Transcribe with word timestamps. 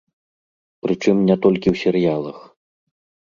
Прычым 0.85 1.15
не 1.27 1.35
толькі 1.45 1.67
ў 1.73 1.75
серыялах. 1.83 2.37